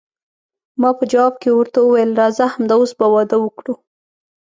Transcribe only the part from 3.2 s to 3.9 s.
وکړو.